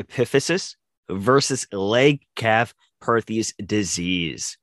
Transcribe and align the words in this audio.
epiphysis 0.00 0.76
versus 1.10 1.66
leg 1.72 2.20
calf 2.36 2.74
Perthes 3.00 3.54
disease. 3.64 4.58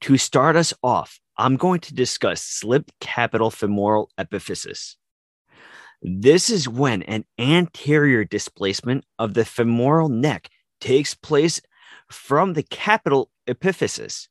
To 0.00 0.16
start 0.16 0.56
us 0.56 0.72
off, 0.82 1.20
I'm 1.36 1.56
going 1.56 1.80
to 1.80 1.94
discuss 1.94 2.42
slipped 2.42 2.92
capital 3.00 3.50
femoral 3.50 4.10
epiphysis. 4.18 4.96
This 6.02 6.48
is 6.48 6.68
when 6.68 7.02
an 7.02 7.24
anterior 7.38 8.24
displacement 8.24 9.04
of 9.18 9.34
the 9.34 9.44
femoral 9.44 10.08
neck 10.08 10.48
takes 10.80 11.14
place 11.14 11.60
from 12.10 12.54
the 12.54 12.62
capital 12.62 13.30
epiphysis. 13.46 14.28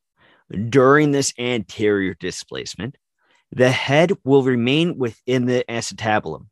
During 0.70 1.12
this 1.12 1.32
anterior 1.38 2.16
displacement, 2.16 2.98
the 3.52 3.70
head 3.70 4.14
will 4.24 4.44
remain 4.44 4.98
within 4.98 5.46
the 5.46 5.64
acetabulum. 5.70 6.48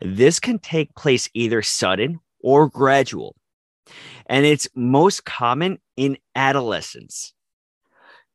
This 0.00 0.40
can 0.40 0.58
take 0.58 0.94
place 0.96 1.30
either 1.34 1.62
sudden 1.62 2.20
or 2.42 2.68
gradual, 2.68 3.36
and 4.26 4.44
it's 4.44 4.68
most 4.74 5.24
common 5.24 5.78
in 5.96 6.18
adolescence. 6.34 7.34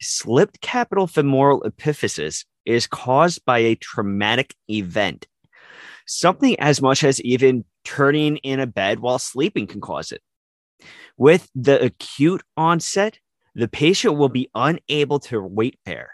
Slipped 0.02 0.61
capital 0.61 1.08
femoral 1.08 1.61
epiphysis 1.61 2.45
is 2.66 2.88
caused 2.88 3.44
by 3.45 3.59
a 3.59 3.75
traumatic 3.75 4.55
event. 4.69 5.27
Something 6.05 6.59
as 6.59 6.81
much 6.81 7.03
as 7.03 7.22
even 7.22 7.66
turning 7.83 8.38
in 8.38 8.59
a 8.59 8.67
bed 8.67 8.99
while 8.99 9.19
sleeping 9.19 9.67
can 9.67 9.81
cause 9.81 10.11
it. 10.11 10.21
With 11.17 11.49
the 11.55 11.83
acute 11.83 12.44
onset, 12.55 13.19
the 13.55 13.67
patient 13.67 14.17
will 14.17 14.30
be 14.30 14.49
unable 14.53 15.19
to 15.21 15.42
weight 15.42 15.80
bear. 15.83 16.11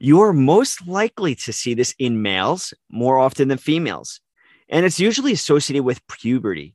You 0.00 0.20
are 0.22 0.32
most 0.32 0.86
likely 0.86 1.34
to 1.36 1.52
see 1.52 1.74
this 1.74 1.94
in 1.98 2.22
males 2.22 2.74
more 2.90 3.18
often 3.18 3.48
than 3.48 3.58
females, 3.58 4.20
and 4.68 4.84
it's 4.84 5.00
usually 5.00 5.32
associated 5.32 5.84
with 5.84 6.06
puberty. 6.08 6.74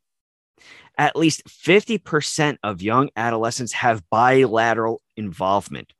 At 0.97 1.15
least 1.15 1.43
50% 1.47 2.57
of 2.63 2.81
young 2.81 3.09
adolescents 3.15 3.73
have 3.73 4.09
bilateral 4.09 5.01
involvement. 5.15 5.93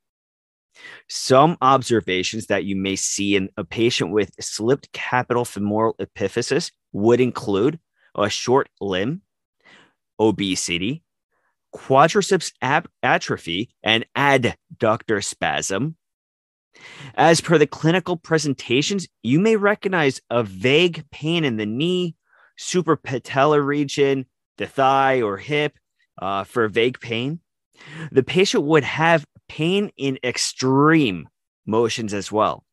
Some 1.08 1.56
observations 1.60 2.46
that 2.46 2.64
you 2.64 2.76
may 2.76 2.96
see 2.96 3.36
in 3.36 3.50
a 3.56 3.64
patient 3.64 4.10
with 4.10 4.32
slipped 4.40 4.92
capital 4.92 5.44
femoral 5.44 5.94
epiphysis 6.00 6.72
would 6.92 7.20
include 7.20 7.78
a 8.14 8.28
short 8.28 8.68
limb, 8.80 9.22
obesity, 10.18 11.02
quadriceps 11.74 12.52
atrophy, 13.02 13.70
and 13.82 14.04
adductor 14.16 15.24
spasm, 15.24 15.96
as 17.14 17.40
per 17.40 17.58
the 17.58 17.66
clinical 17.66 18.16
presentations, 18.16 19.06
you 19.22 19.38
may 19.38 19.56
recognize 19.56 20.20
a 20.30 20.42
vague 20.42 21.04
pain 21.10 21.44
in 21.44 21.56
the 21.56 21.66
knee, 21.66 22.16
suprapatellar 22.58 23.64
region, 23.64 24.26
the 24.58 24.66
thigh 24.66 25.22
or 25.22 25.36
hip 25.36 25.78
uh, 26.18 26.44
for 26.44 26.68
vague 26.68 27.00
pain. 27.00 27.40
The 28.10 28.22
patient 28.22 28.64
would 28.64 28.84
have 28.84 29.24
pain 29.48 29.90
in 29.96 30.18
extreme 30.22 31.28
motions 31.66 32.14
as 32.14 32.30
well. 32.30 32.64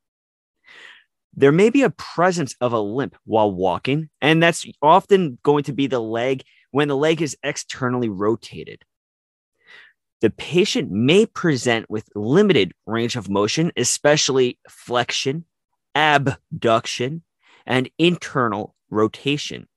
There 1.34 1.52
may 1.52 1.70
be 1.70 1.84
a 1.84 1.90
presence 1.90 2.56
of 2.60 2.74
a 2.74 2.80
limp 2.80 3.16
while 3.26 3.52
walking, 3.52 4.10
and 4.22 4.42
that's 4.42 4.66
often 4.82 5.38
going 5.44 5.64
to 5.66 5.74
be 5.74 5.88
the 5.88 6.00
leg 6.00 6.44
when 6.72 6.88
the 6.88 6.98
leg 6.98 7.22
is 7.22 7.38
externally 7.44 8.10
rotated 8.10 8.84
the 10.22 10.30
patient 10.30 10.92
may 10.92 11.26
present 11.26 11.90
with 11.90 12.10
limited 12.16 12.74
range 12.86 13.16
of 13.16 13.30
motion, 13.30 13.72
especially 13.78 14.60
flexion, 14.70 15.46
abduction, 15.96 17.24
and 17.66 17.90
internal 17.98 18.76
rotation. 18.90 19.68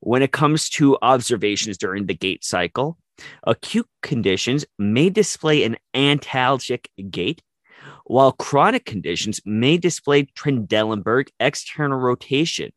When 0.00 0.22
it 0.22 0.32
comes 0.32 0.68
to 0.70 0.98
observations 1.02 1.78
during 1.78 2.06
the 2.06 2.14
gait 2.14 2.44
cycle, 2.44 2.98
acute 3.44 3.88
conditions 4.02 4.64
may 4.78 5.10
display 5.10 5.64
an 5.64 5.76
antalgic 5.94 6.86
gait, 7.10 7.42
while 8.04 8.32
chronic 8.32 8.84
conditions 8.84 9.40
may 9.44 9.76
display 9.76 10.24
Trendelenburg 10.24 11.28
external 11.40 11.98
rotation 11.98 12.72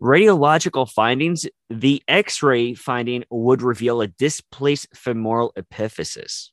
radiological 0.00 0.90
findings, 0.90 1.46
the 1.70 2.02
X 2.08 2.42
ray 2.42 2.74
finding 2.74 3.24
would 3.30 3.62
reveal 3.62 4.00
a 4.00 4.06
displaced 4.06 4.88
femoral 4.94 5.52
epiphysis. 5.58 6.50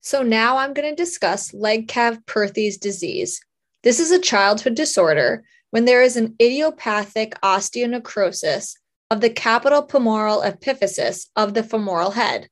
So 0.00 0.22
now 0.22 0.56
I'm 0.56 0.72
going 0.72 0.88
to 0.88 0.96
discuss 0.96 1.52
Legg-Calvé-Perthes 1.52 2.78
disease. 2.78 3.40
This 3.82 4.00
is 4.00 4.10
a 4.10 4.18
childhood 4.18 4.74
disorder 4.74 5.44
when 5.70 5.84
there 5.84 6.02
is 6.02 6.16
an 6.16 6.34
idiopathic 6.40 7.38
osteonecrosis 7.42 8.74
of 9.10 9.20
the 9.20 9.30
capital 9.30 9.86
femoral 9.86 10.40
epiphysis 10.40 11.26
of 11.36 11.54
the 11.54 11.62
femoral 11.62 12.12
head. 12.12 12.48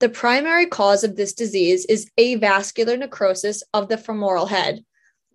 The 0.00 0.08
primary 0.10 0.66
cause 0.66 1.04
of 1.04 1.16
this 1.16 1.32
disease 1.32 1.86
is 1.86 2.10
avascular 2.18 2.98
necrosis 2.98 3.62
of 3.72 3.88
the 3.88 3.96
femoral 3.96 4.46
head, 4.46 4.84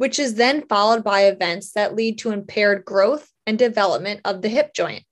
which 0.02 0.18
is 0.18 0.34
then 0.34 0.66
followed 0.68 1.04
by 1.04 1.26
events 1.26 1.74
that 1.74 1.94
lead 1.94 2.18
to 2.18 2.32
impaired 2.32 2.84
growth 2.84 3.30
and 3.46 3.60
development 3.60 4.20
of 4.26 4.42
the 4.42 4.50
hip 4.50 4.74
joint. 4.74 5.04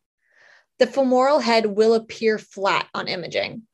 The 0.79 0.87
femoral 0.87 1.37
head 1.37 1.67
will 1.67 1.93
appear 1.93 2.39
flat 2.39 2.87
on 2.95 3.07
imaging. 3.07 3.67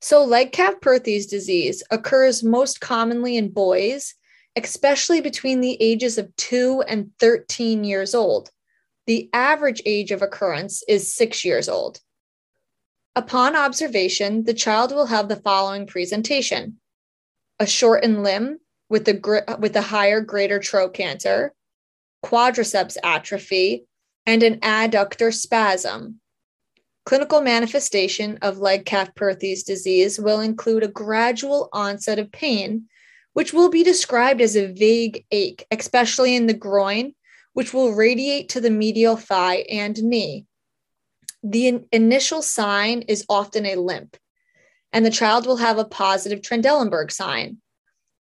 So, 0.00 0.24
Legg-Calvé-Perthes 0.24 1.26
disease 1.26 1.84
occurs 1.92 2.42
most 2.42 2.80
commonly 2.80 3.36
in 3.36 3.50
boys, 3.50 4.14
especially 4.56 5.20
between 5.20 5.60
the 5.60 5.80
ages 5.80 6.18
of 6.18 6.34
2 6.34 6.82
and 6.88 7.12
13 7.20 7.84
years 7.84 8.12
old. 8.12 8.50
The 9.06 9.30
average 9.32 9.80
age 9.86 10.10
of 10.10 10.22
occurrence 10.22 10.82
is 10.88 11.14
6 11.14 11.44
years 11.44 11.68
old. 11.68 12.00
Upon 13.14 13.54
observation, 13.54 14.42
the 14.42 14.54
child 14.54 14.90
will 14.90 15.06
have 15.06 15.28
the 15.28 15.36
following 15.36 15.86
presentation 15.86 16.80
a 17.60 17.66
shortened 17.68 18.24
limb 18.24 18.58
with 18.90 19.06
the 19.06 19.56
with 19.58 19.72
the 19.72 19.80
higher 19.80 20.20
greater 20.20 20.58
trochanter, 20.58 21.54
quadriceps 22.22 22.96
atrophy, 23.02 23.86
and 24.26 24.42
an 24.42 24.60
adductor 24.60 25.32
spasm. 25.32 26.20
Clinical 27.06 27.40
manifestation 27.40 28.38
of 28.42 28.58
Legg-Calvé-Perthes 28.58 29.62
disease 29.62 30.20
will 30.20 30.40
include 30.40 30.82
a 30.82 30.88
gradual 30.88 31.70
onset 31.72 32.18
of 32.18 32.30
pain, 32.30 32.84
which 33.32 33.54
will 33.54 33.70
be 33.70 33.82
described 33.82 34.42
as 34.42 34.54
a 34.54 34.72
vague 34.72 35.24
ache, 35.30 35.64
especially 35.70 36.36
in 36.36 36.46
the 36.46 36.52
groin, 36.52 37.14
which 37.54 37.72
will 37.72 37.94
radiate 37.94 38.50
to 38.50 38.60
the 38.60 38.70
medial 38.70 39.16
thigh 39.16 39.64
and 39.70 40.02
knee. 40.02 40.44
The 41.42 41.68
in- 41.68 41.86
initial 41.90 42.42
sign 42.42 43.02
is 43.02 43.24
often 43.28 43.64
a 43.64 43.76
limp, 43.76 44.16
and 44.92 45.06
the 45.06 45.10
child 45.10 45.46
will 45.46 45.56
have 45.56 45.78
a 45.78 45.84
positive 45.84 46.42
Trendelenburg 46.42 47.10
sign. 47.10 47.62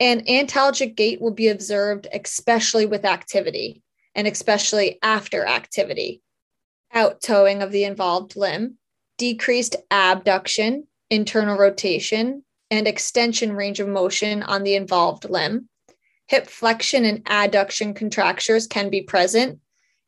And 0.00 0.26
antalgic 0.26 0.96
gait 0.96 1.20
will 1.20 1.30
be 1.30 1.48
observed, 1.48 2.08
especially 2.12 2.86
with 2.86 3.04
activity 3.04 3.82
and 4.14 4.26
especially 4.26 4.98
after 5.02 5.46
activity. 5.46 6.22
Out 6.92 7.20
toeing 7.20 7.62
of 7.62 7.70
the 7.70 7.84
involved 7.84 8.34
limb, 8.34 8.78
decreased 9.18 9.76
abduction, 9.90 10.88
internal 11.10 11.56
rotation, 11.56 12.44
and 12.70 12.88
extension 12.88 13.52
range 13.52 13.78
of 13.78 13.88
motion 13.88 14.42
on 14.42 14.62
the 14.62 14.74
involved 14.74 15.28
limb. 15.28 15.68
Hip 16.28 16.46
flexion 16.46 17.04
and 17.04 17.24
adduction 17.24 17.94
contractures 17.94 18.66
can 18.66 18.88
be 18.88 19.02
present, 19.02 19.60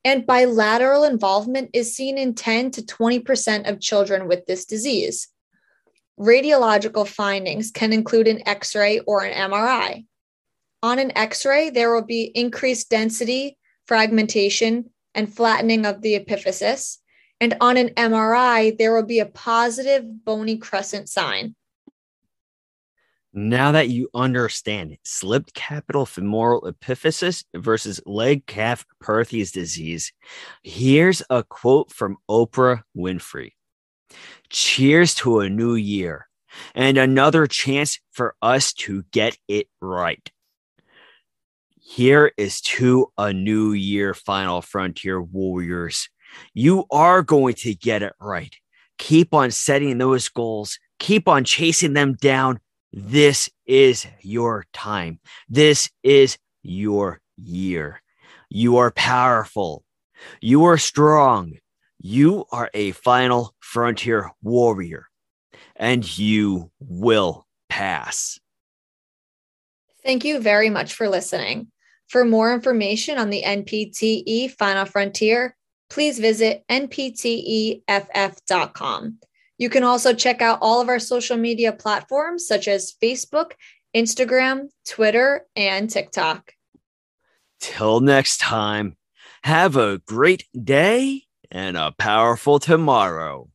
and 0.05 0.27
bilateral 0.27 1.05
involvement 1.05 1.71
is 1.73 1.95
seen 1.95 2.17
in 2.17 2.35
10 2.35 2.71
to 2.73 2.83
20% 2.83 3.69
of 3.69 3.81
children 3.81 4.27
with 4.27 4.47
this 4.47 4.65
disease. 4.65 5.29
Radiological 6.23 7.09
findings 7.09 7.73
can 7.73 7.93
include 7.93 8.29
an 8.29 8.47
X 8.47 8.77
ray 8.77 9.01
or 9.01 9.25
an 9.25 9.51
MRI. 9.51 10.07
On 10.81 11.01
an 11.01 11.11
X 11.19 11.45
ray, 11.45 11.69
there 11.69 11.93
will 11.93 12.05
be 12.05 12.31
increased 12.37 12.89
density, 12.89 13.59
fragmentation, 13.89 14.91
and 15.17 15.35
flattening 15.35 15.85
of 15.85 16.01
the 16.01 16.17
epiphysis. 16.17 16.99
And 17.41 17.57
on 17.61 17.77
an 17.77 17.89
MRI, 17.97 18.79
there 18.79 18.95
will 18.95 19.03
be 19.05 19.19
a 19.19 19.27
positive 19.27 20.25
bony 20.25 20.59
crescent 20.59 21.09
sign. 21.09 21.57
Now 23.33 23.73
that 23.73 23.89
you 23.89 24.09
understand 24.15 24.99
slipped 25.03 25.55
capital 25.55 26.07
femoral 26.07 26.63
epiphysis 26.63 27.45
versus 27.53 28.01
leg 28.07 28.47
calf 28.47 28.87
Perthes 29.01 29.51
disease, 29.51 30.13
here's 30.63 31.21
a 31.29 31.43
quote 31.43 31.91
from 31.91 32.19
Oprah 32.31 32.83
Winfrey 32.97 33.55
Cheers 34.50 35.14
to 35.17 35.41
a 35.41 35.49
new 35.49 35.75
year 35.75 36.26
and 36.75 36.99
another 36.99 37.47
chance 37.47 37.99
for 38.11 38.35
us 38.43 38.73
to 38.75 39.05
get 39.11 39.37
it 39.49 39.69
right. 39.81 40.31
Here 41.81 42.32
is 42.37 42.61
to 42.62 43.12
a 43.19 43.32
new 43.32 43.73
year, 43.73 44.14
Final 44.14 44.62
Frontier 44.62 45.20
Warriors. 45.20 46.09
You 46.55 46.85
are 46.91 47.23
going 47.23 47.55
to 47.56 47.75
get 47.75 48.03
it 48.03 48.14
right. 48.20 48.55
Keep 48.99 49.35
on 49.35 49.50
setting 49.50 49.99
those 49.99 50.29
goals, 50.29 50.79
keep 50.99 51.29
on 51.29 51.44
chasing 51.44 51.93
them 51.93 52.14
down 52.14 52.61
this 52.93 53.49
is 53.64 54.06
your 54.20 54.67
time. 54.75 55.19
This 55.49 55.91
is 56.03 56.37
your 56.62 57.20
year. 57.37 58.03
You 58.50 58.76
are 58.76 58.91
powerful. 58.91 59.85
You 60.43 60.64
are 60.64 60.76
strong. 60.76 61.55
You 62.04 62.46
are 62.50 62.69
a 62.75 62.90
final 62.90 63.54
frontier 63.60 64.28
warrior, 64.43 65.06
and 65.76 66.19
you 66.19 66.72
will 66.81 67.46
pass. 67.69 68.40
Thank 70.04 70.25
you 70.25 70.40
very 70.40 70.69
much 70.69 70.94
for 70.94 71.08
listening. 71.08 71.69
For 72.08 72.25
more 72.25 72.52
information 72.52 73.19
on 73.19 73.31
the 73.31 73.44
NPTE 73.44 74.50
Final 74.50 74.84
Frontier, 74.84 75.56
please 75.90 76.19
visit 76.19 76.64
npteff.com. 76.69 77.78
You 79.58 79.70
can 79.70 79.84
also 79.84 80.12
check 80.12 80.43
out 80.43 80.58
all 80.60 80.81
of 80.81 80.88
our 80.88 80.99
social 80.99 81.37
media 81.37 81.72
platforms 81.72 82.49
such 82.49 82.66
as 82.66 82.94
Facebook, 83.00 83.52
Instagram, 83.94 84.70
Twitter, 84.88 85.46
and 85.54 85.88
TikTok. 85.88 86.52
Till 87.60 88.00
next 88.00 88.38
time, 88.38 88.96
have 89.44 89.76
a 89.76 89.99
great 89.99 90.49
day 90.64 91.26
and 91.52 91.76
a 91.76 91.93
powerful 91.93 92.58
tomorrow. 92.58 93.51